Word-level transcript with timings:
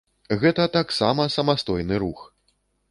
Гэта 0.43 0.65
таксама 0.77 1.29
самастойны 1.37 1.95
рух! 2.07 2.27